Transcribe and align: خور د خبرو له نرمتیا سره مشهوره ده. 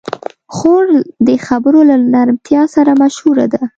خور 0.55 0.85
د 1.27 1.29
خبرو 1.45 1.79
له 1.89 1.95
نرمتیا 2.15 2.63
سره 2.75 2.91
مشهوره 3.01 3.45
ده. 3.53 3.61